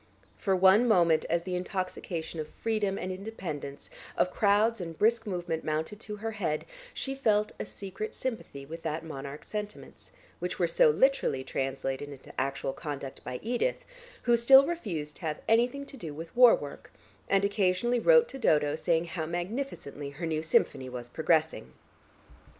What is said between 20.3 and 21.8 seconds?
symphony was progressing.